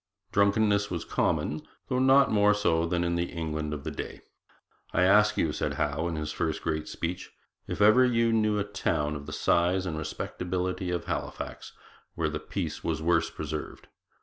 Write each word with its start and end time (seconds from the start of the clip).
Drunkenness 0.31 0.89
was 0.89 1.05
common, 1.05 1.61
though 1.87 1.99
not 1.99 2.31
more 2.31 2.55
so 2.55 2.87
than 2.87 3.03
in 3.03 3.13
the 3.13 3.31
England 3.31 3.71
of 3.71 3.83
that 3.83 3.95
day. 3.97 4.21
'I 4.93 5.03
ask 5.03 5.37
you,' 5.37 5.53
said 5.53 5.75
Howe 5.75 6.07
in 6.07 6.15
his 6.15 6.31
first 6.31 6.63
great 6.63 6.87
speech, 6.87 7.31
'if 7.67 7.81
ever 7.83 8.03
you 8.03 8.33
knew 8.33 8.57
a 8.57 8.63
town 8.63 9.15
of 9.15 9.27
the 9.27 9.31
size 9.31 9.85
and 9.85 9.99
respectability 9.99 10.89
of 10.89 11.05
Halifax 11.05 11.73
where 12.15 12.29
the 12.29 12.39
peace 12.39 12.83
was 12.83 12.99
worse 12.99 13.29
preserved? 13.29 13.89